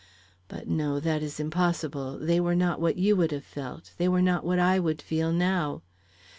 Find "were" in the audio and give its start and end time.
2.39-2.55, 4.09-4.19